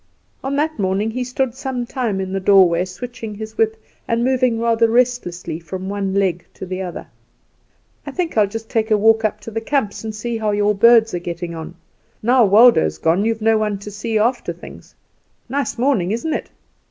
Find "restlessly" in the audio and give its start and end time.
4.89-5.59